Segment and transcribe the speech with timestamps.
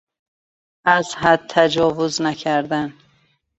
[0.85, 2.93] از حد تجاوز نکردن